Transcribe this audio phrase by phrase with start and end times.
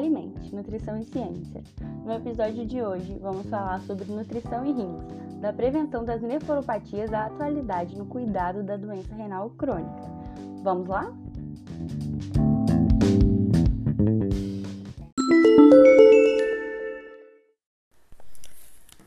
[0.00, 1.62] Alimente, Nutrição e Ciência.
[2.06, 5.04] No episódio de hoje, vamos falar sobre nutrição e rins,
[5.42, 10.10] da prevenção das nefropatias à atualidade no cuidado da doença renal crônica.
[10.62, 11.12] Vamos lá?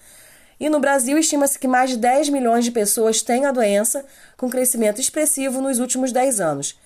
[0.59, 4.06] E no Brasil, estima-se que mais de 10 milhões de pessoas têm a doença,
[4.38, 6.78] com crescimento expressivo nos últimos 10 anos.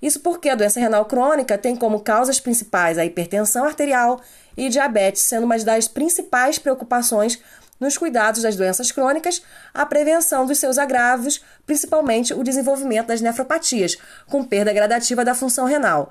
[0.00, 4.20] Isso porque a doença renal crônica tem como causas principais a hipertensão arterial
[4.56, 7.40] e diabetes, sendo uma das principais preocupações
[7.80, 13.96] nos cuidados das doenças crônicas, a prevenção dos seus agravos, principalmente o desenvolvimento das nefropatias,
[14.26, 16.10] com perda gradativa da função renal.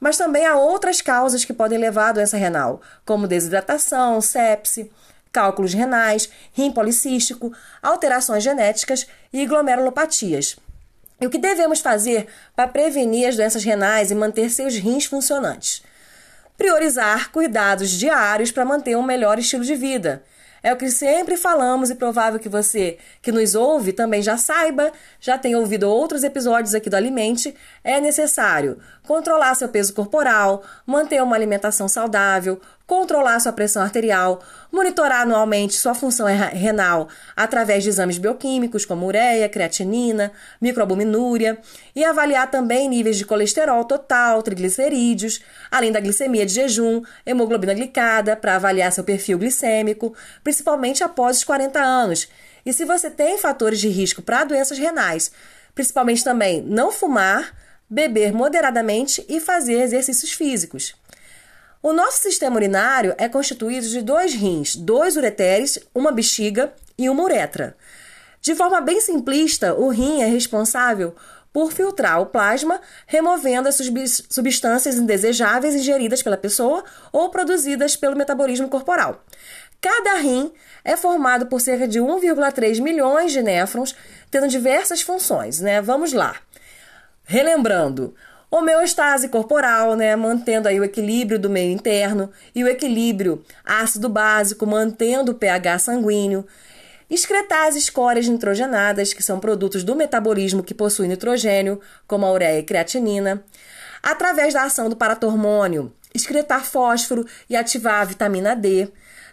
[0.00, 4.90] Mas também há outras causas que podem levar à doença renal, como desidratação, sepse,
[5.32, 7.52] cálculos renais, rim policístico,
[7.82, 10.56] alterações genéticas e glomerulopatias.
[11.20, 15.82] E o que devemos fazer para prevenir as doenças renais e manter seus rins funcionantes?
[16.56, 20.22] Priorizar cuidados diários para manter um melhor estilo de vida.
[20.62, 24.92] É o que sempre falamos e provável que você que nos ouve também já saiba,
[25.20, 27.54] já tenha ouvido outros episódios aqui do Alimente.
[27.84, 35.20] É necessário controlar seu peso corporal, manter uma alimentação saudável, controlar sua pressão arterial, monitorar
[35.20, 41.58] anualmente sua função renal através de exames bioquímicos como ureia, creatinina, microalbuminúria
[41.94, 48.34] e avaliar também níveis de colesterol total, triglicerídeos, além da glicemia de jejum, hemoglobina glicada
[48.34, 52.26] para avaliar seu perfil glicêmico, principalmente após os 40 anos.
[52.64, 55.30] E se você tem fatores de risco para doenças renais,
[55.74, 57.54] principalmente também não fumar,
[57.88, 60.94] beber moderadamente e fazer exercícios físicos.
[61.80, 67.22] O nosso sistema urinário é constituído de dois rins, dois ureteres, uma bexiga e uma
[67.22, 67.76] uretra.
[68.40, 71.14] De forma bem simplista, o rim é responsável
[71.52, 73.78] por filtrar o plasma, removendo as
[74.28, 79.24] substâncias indesejáveis ingeridas pela pessoa ou produzidas pelo metabolismo corporal.
[79.80, 80.52] Cada rim
[80.84, 83.94] é formado por cerca de 1,3 milhões de néfrons,
[84.30, 85.80] tendo diversas funções, né?
[85.80, 86.36] Vamos lá.
[87.24, 88.14] Relembrando,
[88.50, 94.66] homeostase corporal, né, mantendo aí o equilíbrio do meio interno e o equilíbrio ácido básico,
[94.66, 96.46] mantendo o pH sanguíneo.
[97.10, 102.58] Excretar as escórias nitrogenadas, que são produtos do metabolismo que possuem nitrogênio, como a ureia
[102.58, 103.42] e creatinina.
[104.02, 108.88] Através da ação do paratormônio, excretar fósforo e ativar a vitamina D.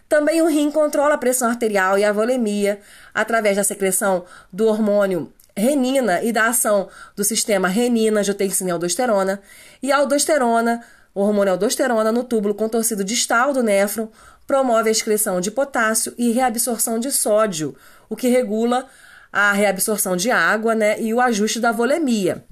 [0.08, 2.80] Também o rim controla a pressão arterial e a volemia
[3.12, 9.40] através da secreção do hormônio renina e da ação do sistema renina, angiotensina e aldosterona,
[9.82, 10.84] e a aldosterona,
[11.14, 14.08] o hormônio aldosterona no túbulo contorcido distal do néfron,
[14.46, 17.74] promove a excreção de potássio e reabsorção de sódio,
[18.08, 18.86] o que regula
[19.32, 22.44] a reabsorção de água né, e o ajuste da volemia.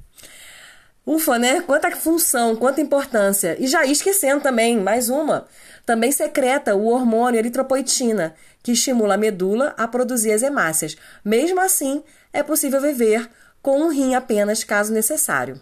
[1.07, 1.61] Ufa, né?
[1.61, 3.57] Quanta função, quanta importância.
[3.61, 5.47] E já esquecendo também, mais uma.
[5.85, 10.96] Também secreta o hormônio eritropoetina, que estimula a medula a produzir as hemácias.
[11.25, 12.02] Mesmo assim,
[12.32, 13.31] é possível viver
[13.62, 15.61] com um rim apenas caso necessário.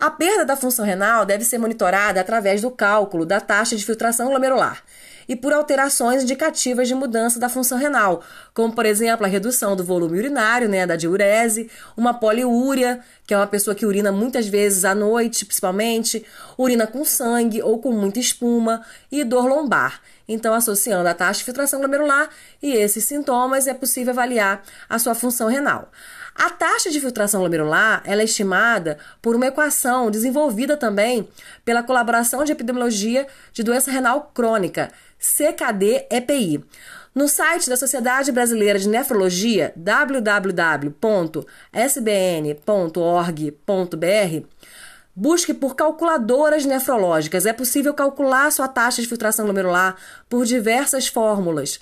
[0.00, 4.30] A perda da função renal deve ser monitorada através do cálculo da taxa de filtração
[4.30, 4.82] glomerular.
[5.28, 8.22] e por alterações indicativas de mudança da função renal,
[8.52, 13.36] como por exemplo a redução do volume urinário, né, da diurese, uma poliúria, que é
[13.36, 16.26] uma pessoa que urina muitas vezes à noite, principalmente,
[16.58, 20.00] urina com sangue ou com muita espuma e dor lombar.
[20.32, 22.30] Então, associando a taxa de filtração glomerular
[22.62, 25.90] e esses sintomas, é possível avaliar a sua função renal.
[26.34, 31.28] A taxa de filtração glomerular é estimada por uma equação desenvolvida também
[31.64, 36.64] pela colaboração de epidemiologia de doença renal crônica, CKD-EPI.
[37.14, 40.92] No site da Sociedade Brasileira de Nefrologia, www.sbn.org.br,
[45.14, 47.46] busque por calculadoras nefrológicas.
[47.46, 49.96] É possível calcular sua taxa de filtração glomerular
[50.28, 51.78] por diversas fórmulas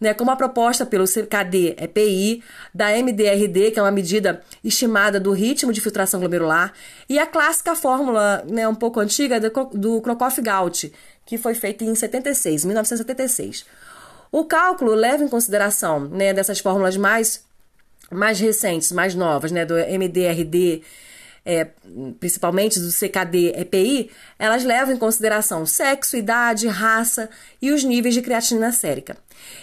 [0.00, 2.42] né, como a proposta pelo CKD-EPI,
[2.74, 6.72] da MDRD, que é uma medida estimada do ritmo de filtração glomerular,
[7.08, 10.92] e a clássica fórmula, né, um pouco antiga, do, do Krokoff-Gaut,
[11.24, 13.64] que foi feita em 76, 1976.
[14.30, 17.44] O cálculo leva em consideração né, dessas fórmulas mais,
[18.10, 20.82] mais recentes, mais novas, né, do MDRD,
[21.44, 21.68] é,
[22.18, 27.28] principalmente do CKD-EPI, elas levam em consideração sexo, idade, raça
[27.60, 29.16] e os níveis de creatinina sérica.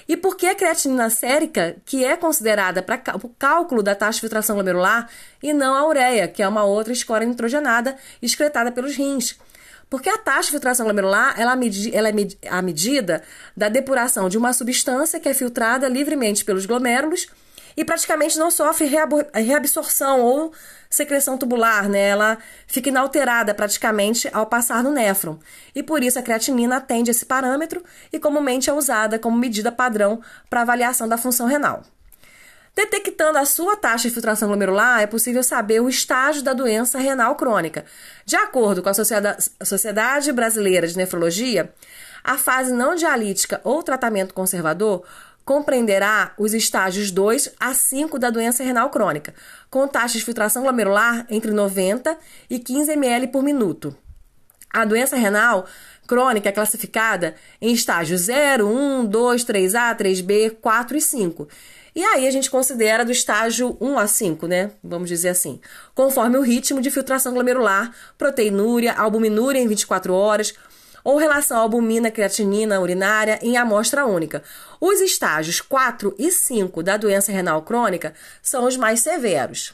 [0.08, 4.22] E por que a creatinina sérica, que é considerada para o cálculo da taxa de
[4.22, 5.10] filtração glomerular,
[5.42, 9.38] e não a ureia, que é uma outra escória nitrogenada excretada pelos rins?
[9.90, 11.58] Porque a taxa de filtração glomerular ela,
[11.92, 12.14] ela é
[12.50, 13.24] a medida
[13.58, 17.28] da depuração de uma substância que é filtrada livremente pelos glomérulos
[17.76, 18.90] e praticamente não sofre
[19.34, 20.54] reabsorção ou
[20.90, 22.10] secreção tubular, né?
[22.10, 22.38] Ela
[22.68, 25.40] fica inalterada praticamente ao passar no néfron.
[25.74, 30.22] E por isso a creatinina atende esse parâmetro e comumente é usada como medida padrão
[30.50, 31.84] para avaliação da função renal.
[32.74, 37.36] Detectando a sua taxa de filtração glomerular, é possível saber o estágio da doença renal
[37.36, 37.84] crônica.
[38.26, 41.74] De acordo com a Sociedade Brasileira de Nefrologia,
[42.24, 45.04] a fase não dialítica ou tratamento conservador
[45.52, 49.34] compreenderá os estágios 2 a 5 da doença renal crônica,
[49.70, 52.18] com taxa de filtração glomerular entre 90
[52.50, 53.94] e 15 ml por minuto.
[54.74, 55.66] A doença renal
[56.08, 61.50] crônica é classificada em estágios 0, 1, 2, 3A, 3B, 4 e 5.
[61.94, 64.72] E aí a gente considera do estágio 1 a 5, né?
[64.82, 65.60] Vamos dizer assim.
[65.94, 70.54] Conforme o ritmo de filtração glomerular, proteinúria, albuminúria em 24 horas,
[71.04, 74.44] ou relação albumina creatinina urinária em amostra única.
[74.80, 79.74] Os estágios 4 e 5 da doença renal crônica são os mais severos.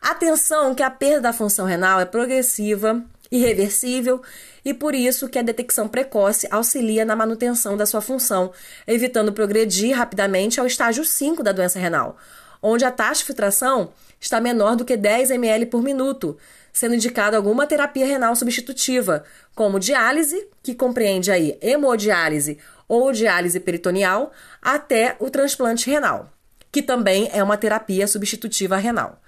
[0.00, 4.20] Atenção que a perda da função renal é progressiva, irreversível
[4.64, 8.52] e por isso que a detecção precoce auxilia na manutenção da sua função,
[8.86, 12.16] evitando progredir rapidamente ao estágio 5 da doença renal,
[12.60, 16.36] onde a taxa de filtração está menor do que 10 ml por minuto,
[16.72, 19.24] sendo indicada alguma terapia renal substitutiva,
[19.54, 22.58] como diálise, que compreende aí hemodiálise
[22.88, 26.30] ou diálise peritoneal, até o transplante renal,
[26.70, 29.20] que também é uma terapia substitutiva renal.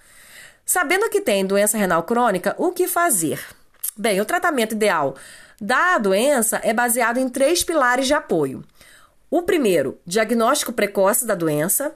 [0.64, 3.38] Sabendo que tem doença renal crônica, o que fazer?
[3.96, 5.14] Bem, o tratamento ideal
[5.61, 8.64] da doença é baseado em três pilares de apoio.
[9.31, 11.94] O primeiro, diagnóstico precoce da doença.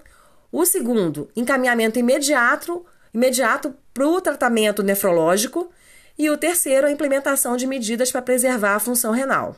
[0.53, 5.71] O segundo, encaminhamento imediato imediato para o tratamento nefrológico
[6.19, 9.57] e o terceiro, a implementação de medidas para preservar a função renal.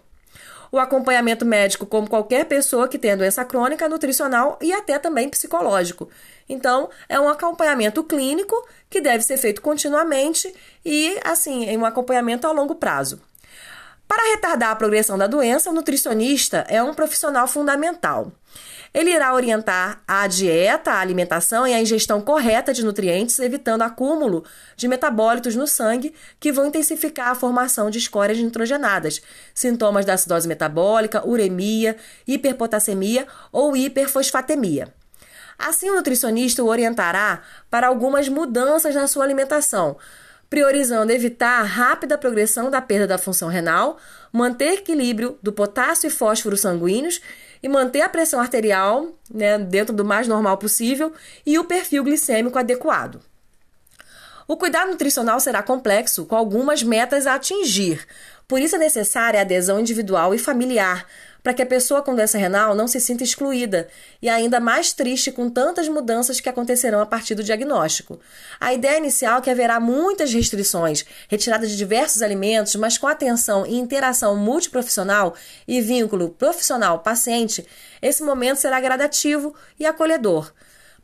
[0.72, 6.08] O acompanhamento médico, como qualquer pessoa que tem doença crônica, nutricional e até também psicológico.
[6.48, 8.54] Então, é um acompanhamento clínico
[8.88, 10.54] que deve ser feito continuamente
[10.84, 13.20] e, assim, em um acompanhamento a longo prazo.
[14.10, 18.32] Para retardar a progressão da doença, o nutricionista é um profissional fundamental.
[18.92, 24.42] Ele irá orientar a dieta, a alimentação e a ingestão correta de nutrientes, evitando acúmulo
[24.76, 29.22] de metabólitos no sangue que vão intensificar a formação de escórias nitrogenadas,
[29.54, 31.96] sintomas da acidose metabólica, uremia,
[32.26, 34.92] hiperpotassemia ou hiperfosfatemia.
[35.56, 39.96] Assim, o nutricionista o orientará para algumas mudanças na sua alimentação,
[40.50, 43.98] priorizando evitar a rápida progressão da perda da função renal,
[44.32, 47.20] manter equilíbrio do potássio e fósforo sanguíneos
[47.62, 51.12] e manter a pressão arterial né, dentro do mais normal possível
[51.46, 53.20] e o perfil glicêmico adequado.
[54.48, 58.04] O cuidado nutricional será complexo, com algumas metas a atingir,
[58.50, 61.06] por isso é necessária a adesão individual e familiar
[61.42, 63.88] para que a pessoa com doença renal não se sinta excluída
[64.20, 68.20] e ainda mais triste com tantas mudanças que acontecerão a partir do diagnóstico.
[68.60, 73.66] A ideia inicial é que haverá muitas restrições, retirada de diversos alimentos, mas com atenção
[73.66, 75.34] e interação multiprofissional
[75.66, 77.66] e vínculo profissional-paciente,
[78.00, 80.52] esse momento será gradativo e acolhedor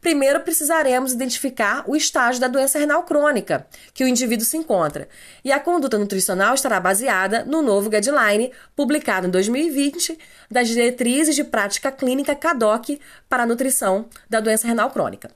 [0.06, 5.08] primeiro precisaremos identificar o estágio da doença renal crônica que o indivíduo se encontra.
[5.44, 10.16] E a conduta nutricional estará baseada no novo guideline publicado em 2020
[10.48, 15.28] das diretrizes de prática clínica CADOC para a nutrição da doença renal crônica.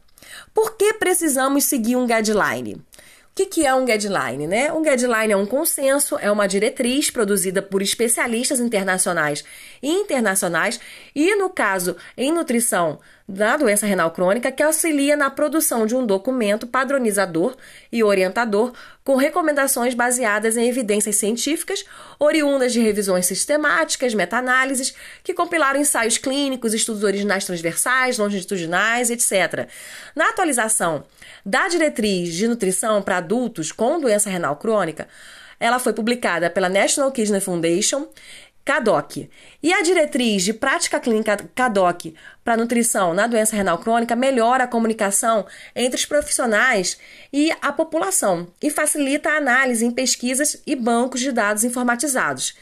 [0.55, 2.75] Por que precisamos seguir um guideline?
[2.75, 4.47] O que, que é um guideline?
[4.47, 4.73] Né?
[4.73, 9.45] Um guideline é um consenso, é uma diretriz produzida por especialistas internacionais
[9.83, 10.79] e internacionais,
[11.13, 13.01] e no caso em nutrição
[13.31, 17.57] da doença renal crônica, que auxilia na produção de um documento padronizador
[17.93, 18.73] e orientador
[19.05, 21.85] com recomendações baseadas em evidências científicas,
[22.19, 29.69] oriundas de revisões sistemáticas, meta-análises, que compilaram ensaios clínicos, estudos originais transversais, longitudinais, etc.
[30.15, 31.05] Na atualização
[31.47, 35.07] da diretriz de nutrição para adultos com doença renal crônica,
[35.61, 38.09] ela foi publicada pela National Kidney Foundation
[38.65, 39.29] CADOC.
[39.63, 42.15] E a diretriz de prática clínica CADOC
[42.45, 46.99] para nutrição na doença renal crônica melhora a comunicação entre os profissionais
[47.33, 52.55] e a população e facilita a análise em pesquisas e bancos de dados informatizados.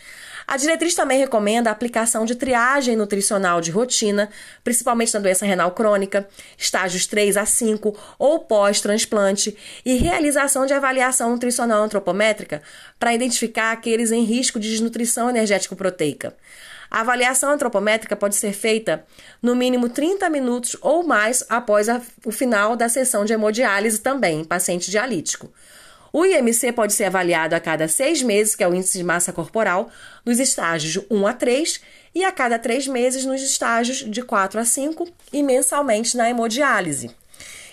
[0.49, 4.31] A diretriz também recomenda a aplicação de triagem nutricional de rotina,
[4.65, 6.27] principalmente na doença renal crônica,
[6.57, 12.63] estágios 3 a 5 ou pós-transplante, e realização de avaliação nutricional antropométrica
[12.99, 16.35] para identificar aqueles em risco de desnutrição energético-proteica.
[16.91, 19.05] A avaliação antropométrica pode ser feita
[19.43, 24.41] no mínimo 30 minutos ou mais após a, o final da sessão de hemodiálise também
[24.41, 25.53] em paciente dialítico.
[26.13, 29.33] O IMC pode ser avaliado a cada seis meses, que é o índice de massa
[29.33, 29.91] corporal,
[30.25, 31.81] nos estágios 1 a 3
[32.15, 37.11] e a cada três meses nos estágios de 4 a 5 e mensalmente na hemodiálise.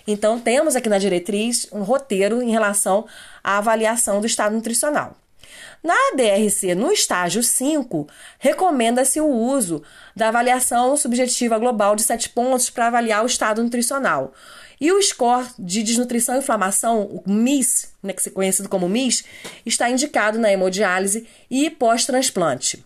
[0.07, 3.07] Então, temos aqui na diretriz um roteiro em relação
[3.43, 5.15] à avaliação do estado nutricional.
[5.83, 8.07] Na DRC, no estágio 5,
[8.39, 9.83] recomenda-se o uso
[10.15, 14.33] da avaliação subjetiva global de 7 pontos para avaliar o estado nutricional.
[14.79, 19.23] E o score de desnutrição e inflamação, o MIS, né, que é conhecido como MIS,
[19.65, 22.83] está indicado na hemodiálise e pós-transplante.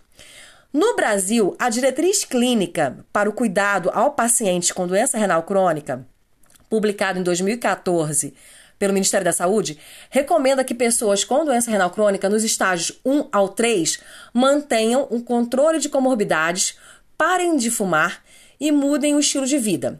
[0.71, 6.05] No Brasil, a diretriz clínica para o cuidado ao paciente com doença renal crônica,
[6.69, 8.35] publicada em 2014
[8.79, 9.77] pelo Ministério da Saúde,
[10.09, 13.99] recomenda que pessoas com doença renal crônica nos estágios 1 ao 3
[14.33, 16.77] mantenham um controle de comorbidades,
[17.17, 18.23] parem de fumar
[18.59, 19.99] e mudem o estilo de vida.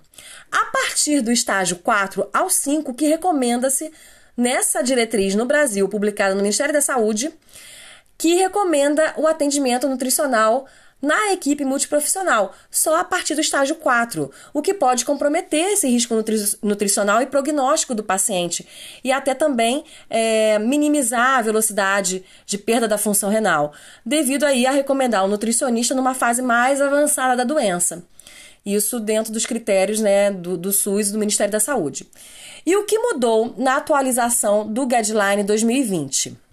[0.50, 3.92] A partir do estágio 4 ao 5, que recomenda-se
[4.36, 7.32] nessa diretriz no Brasil, publicada no Ministério da Saúde,
[8.18, 10.66] que recomenda o atendimento nutricional
[11.02, 16.14] na equipe multiprofissional, só a partir do estágio 4, o que pode comprometer esse risco
[16.14, 18.68] nutri nutricional e prognóstico do paciente,
[19.04, 23.74] e até também é, minimizar a velocidade de perda da função renal,
[24.06, 28.04] devido aí a recomendar o nutricionista numa fase mais avançada da doença.
[28.66, 32.06] Isso dentro dos critérios né, do, do SUS e do Ministério da Saúde.
[32.66, 36.49] E o que mudou na atualização do Guideline 2020?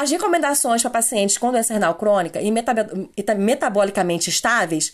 [0.00, 2.52] As recomendações para pacientes com doença renal crônica e,
[3.36, 4.92] metabolicamente estáveis,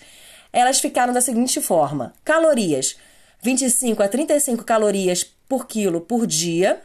[0.51, 2.97] elas ficaram da seguinte forma: calorias.
[3.43, 6.81] 25 a 35 calorias por quilo por dia,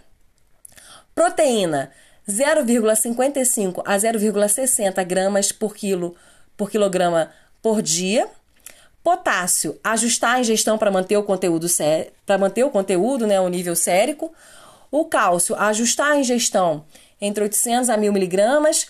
[1.16, 1.92] proteína.
[2.28, 6.14] 0,55 a 0,60 gramas por quilo
[6.58, 8.28] por quilograma por dia,
[9.02, 11.68] Potássio, ajustar a ingestão para manter o conteúdo
[12.26, 14.34] para manter o conteúdo, né, o nível sérico.
[14.92, 16.84] O cálcio, ajustar a ingestão
[17.22, 18.88] entre 800 a 1000 miligramas.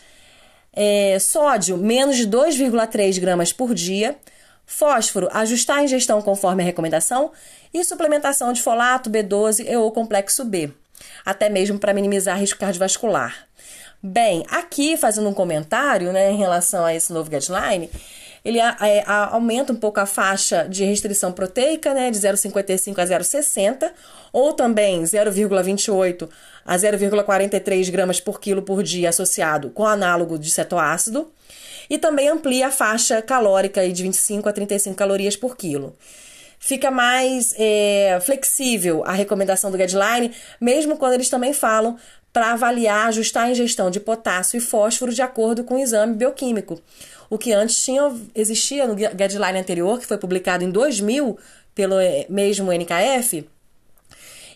[0.73, 4.15] É, sódio, menos de 2,3 gramas por dia.
[4.65, 7.31] Fósforo, ajustar a ingestão conforme a recomendação.
[7.73, 10.71] E suplementação de folato, B12 ou complexo B,
[11.25, 13.47] até mesmo para minimizar risco cardiovascular.
[14.01, 17.89] Bem, aqui fazendo um comentário né, em relação a esse novo guideline,
[18.43, 22.99] ele a, é, a, aumenta um pouco a faixa de restrição proteica, né, de 0,55
[22.99, 23.91] a 0,60,
[24.31, 26.29] ou também 0,28
[26.65, 31.31] a 0,43 gramas por quilo por dia associado com análogo de cetoácido,
[31.89, 35.95] e também amplia a faixa calórica de 25 a 35 calorias por quilo.
[36.61, 41.97] Fica mais é, flexível a recomendação do guideline, mesmo quando eles também falam
[42.31, 46.81] para avaliar, ajustar a ingestão de potássio e fósforo de acordo com o exame bioquímico.
[47.29, 51.37] O que antes tinha, existia no guideline anterior, que foi publicado em 2000
[51.75, 53.47] pelo eh, mesmo NKF,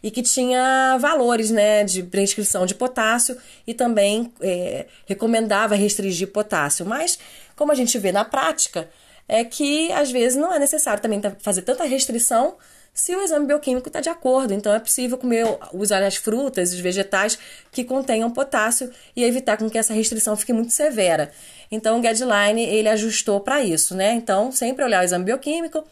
[0.01, 6.85] e que tinha valores né, de prescrição de potássio e também é, recomendava restringir potássio.
[6.85, 7.17] Mas,
[7.55, 8.89] como a gente vê na prática,
[9.29, 12.57] é que às vezes não é necessário também fazer tanta restrição
[12.93, 14.53] se o exame bioquímico está de acordo.
[14.53, 17.39] Então, é possível comer, usar as frutas os vegetais
[17.71, 21.31] que contenham potássio e evitar com que essa restrição fique muito severa.
[21.71, 24.13] Então, o guideline ele ajustou para isso, né?
[24.13, 25.83] Então, sempre olhar o exame bioquímico,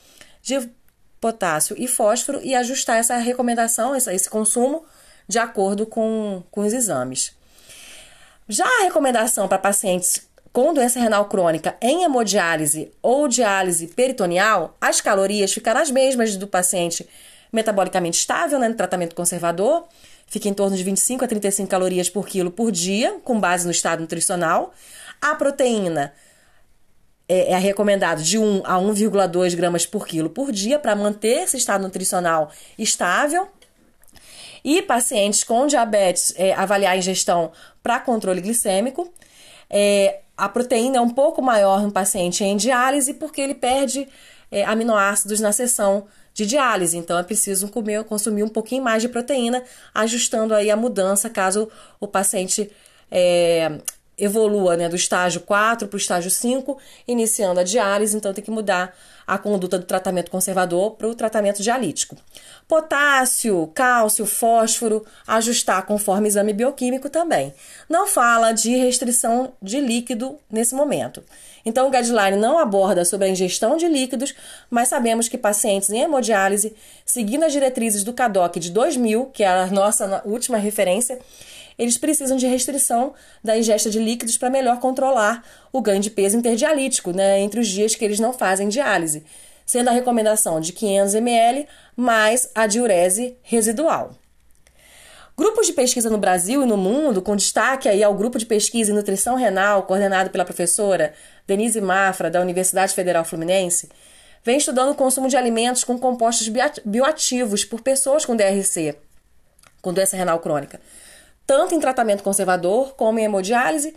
[0.43, 0.69] de
[1.19, 4.83] potássio e fósforo e ajustar essa recomendação, esse consumo,
[5.27, 7.33] de acordo com, com os exames.
[8.47, 14.99] Já a recomendação para pacientes com doença renal crônica em hemodiálise ou diálise peritoneal, as
[14.99, 17.07] calorias ficarão as mesmas do paciente
[17.51, 19.85] metabolicamente estável, né, no tratamento conservador,
[20.27, 23.71] fica em torno de 25 a 35 calorias por quilo por dia, com base no
[23.71, 24.73] estado nutricional.
[25.21, 26.13] A proteína
[27.27, 31.57] é, é recomendado de 1 a 1,2 gramas por quilo por dia para manter esse
[31.57, 33.47] estado nutricional estável.
[34.63, 39.11] E pacientes com diabetes, é, avaliar a ingestão para controle glicêmico.
[39.71, 44.07] É, a proteína é um pouco maior no paciente em diálise porque ele perde
[44.51, 49.09] é, aminoácidos na sessão de diálise, então é preciso comer, consumir um pouquinho mais de
[49.09, 49.63] proteína,
[49.93, 52.71] ajustando aí a mudança caso o paciente
[53.09, 53.79] é,
[54.21, 58.51] evolua né, do estágio 4 para o estágio 5, iniciando a diálise, então tem que
[58.51, 62.15] mudar a conduta do tratamento conservador para o tratamento dialítico.
[62.67, 67.53] Potássio, cálcio, fósforo, ajustar conforme exame bioquímico também.
[67.89, 71.23] Não fala de restrição de líquido nesse momento.
[71.65, 74.33] Então, o guideline não aborda sobre a ingestão de líquidos,
[74.69, 76.75] mas sabemos que pacientes em hemodiálise,
[77.05, 81.19] seguindo as diretrizes do CADOC de 2000, que é a nossa última referência,
[81.77, 83.13] eles precisam de restrição
[83.43, 87.67] da ingesta de líquidos para melhor controlar o ganho de peso interdialítico, né, entre os
[87.67, 89.23] dias que eles não fazem diálise,
[89.65, 94.15] sendo a recomendação de 500 ml mais a diurese residual.
[95.37, 98.91] Grupos de pesquisa no Brasil e no mundo, com destaque aí ao grupo de pesquisa
[98.91, 101.13] em nutrição renal, coordenado pela professora
[101.47, 103.89] Denise Mafra, da Universidade Federal Fluminense,
[104.43, 106.47] vem estudando o consumo de alimentos com compostos
[106.85, 108.95] bioativos por pessoas com DRC,
[109.81, 110.79] com doença renal crônica,
[111.45, 113.93] tanto em tratamento conservador como em hemodiálise,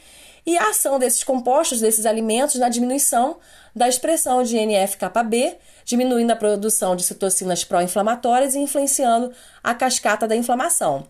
[0.47, 3.39] e a ação desses compostos, desses alimentos, na diminuição
[3.75, 9.33] da expressão de NF-κB, diminuindo a produção de citocinas pró-inflamatórias e influenciando
[9.63, 11.07] a cascata da inflamação.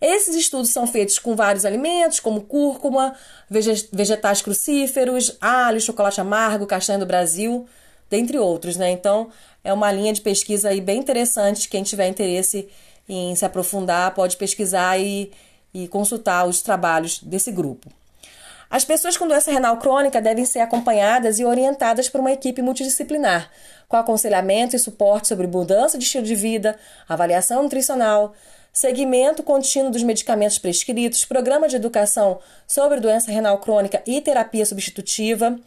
[0.00, 3.14] Esses estudos são feitos com vários alimentos, como cúrcuma,
[3.50, 7.68] vegetais crucíferos, alho, chocolate amargo, castanha do Brasil,
[8.08, 8.90] dentre outros, né?
[8.90, 9.28] Então,
[9.62, 11.68] é uma linha de pesquisa aí bem interessante.
[11.68, 12.66] Quem tiver interesse
[13.06, 15.30] em se aprofundar, pode pesquisar e
[15.72, 17.90] e consultar os trabalhos desse grupo.
[18.70, 23.50] As pessoas com doença renal crônica devem ser acompanhadas e orientadas por uma equipe multidisciplinar,
[23.88, 28.32] com aconselhamento e suporte sobre mudança de estilo de vida, avaliação nutricional,
[28.72, 35.58] seguimento contínuo dos medicamentos prescritos, programa de educação sobre doença renal crônica e terapia substitutiva,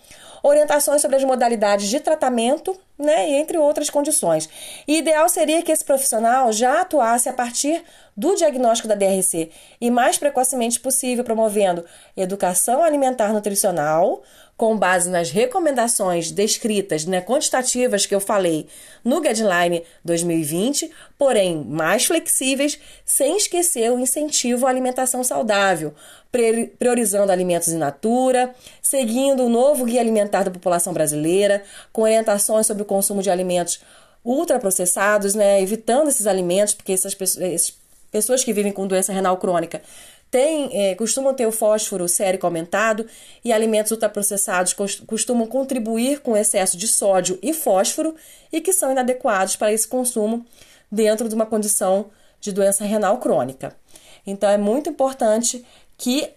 [0.44, 4.50] orientações sobre as modalidades de tratamento, né, entre outras condições.
[4.86, 7.82] E ideal seria que esse profissional já atuasse a partir
[8.16, 11.86] do diagnóstico da DRC e mais precocemente possível, promovendo
[12.16, 14.22] educação alimentar nutricional,
[14.56, 18.68] com base nas recomendações descritas, né, quantitativas que eu falei
[19.04, 25.94] no Guideline 2020, porém mais flexíveis, sem esquecer o incentivo à alimentação saudável,
[26.78, 32.84] priorizando alimentos in natura, seguindo o novo guia alimentar da população brasileira, com orientações sobre
[32.84, 33.82] o consumo de alimentos
[34.24, 37.74] ultraprocessados, né, evitando esses alimentos, porque essas pessoas,
[38.12, 39.82] pessoas que vivem com doença renal crônica
[40.34, 43.06] tem, é, costumam ter o fósforo sérico aumentado
[43.46, 44.74] e alimentos ultraprocessados
[45.06, 48.16] costumam contribuir com excesso de sódio e fósforo
[48.52, 50.44] e que são inadequados para esse consumo
[50.92, 52.08] dentro de uma condição
[52.42, 53.76] de doença renal crônica.
[54.26, 55.64] Então é muito importante
[56.00, 56.28] que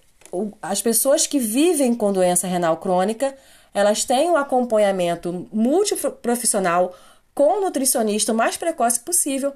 [0.60, 3.34] as pessoas que vivem com doença renal crônica
[3.72, 6.94] elas tenham um acompanhamento multiprofissional
[7.34, 9.54] com o nutricionista o mais precoce possível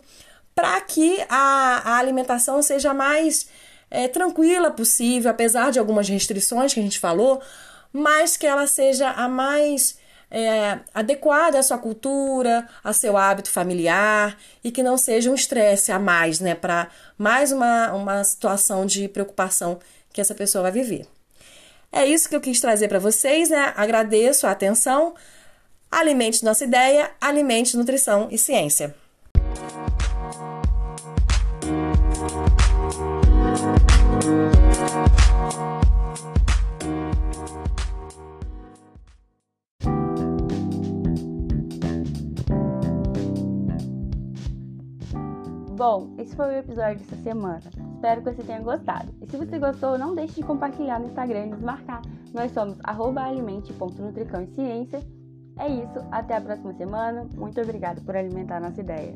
[0.54, 3.46] para que a, a alimentação seja mais
[3.90, 7.42] é, tranquila possível, apesar de algumas restrições que a gente falou,
[7.92, 9.98] mas que ela seja a mais
[10.30, 15.90] é, adequada à sua cultura, ao seu hábito familiar e que não seja um estresse
[15.90, 19.80] a mais, né, para mais uma, uma situação de preocupação
[20.12, 21.06] que essa pessoa vai viver.
[21.92, 23.72] É isso que eu quis trazer para vocês, né?
[23.76, 25.12] Agradeço a atenção.
[25.90, 28.94] Alimente nossa ideia, alimente nutrição e ciência.
[45.76, 47.62] Bom, esse foi o episódio dessa semana.
[47.94, 49.12] Espero que você tenha gostado.
[49.20, 52.02] E se você gostou, não deixe de compartilhar no Instagram e nos marcar.
[52.32, 55.02] Nós somos alimente.nutricão e ciência.
[55.58, 57.26] É isso, até a próxima semana.
[57.34, 59.14] Muito obrigada por alimentar nossa ideia.